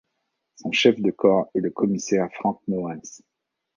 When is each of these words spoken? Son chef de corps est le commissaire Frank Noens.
Son 0.55 0.71
chef 0.71 0.99
de 0.99 1.11
corps 1.11 1.51
est 1.53 1.59
le 1.59 1.69
commissaire 1.69 2.27
Frank 2.33 2.59
Noens. 2.67 3.01